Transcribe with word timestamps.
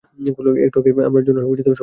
একটু 0.65 0.77
আগে, 0.81 0.91
আমার 1.09 1.21
জন্য 1.23 1.37
সবাই 1.37 1.49
মরতে 1.49 1.63
বসেছিলো। 1.63 1.79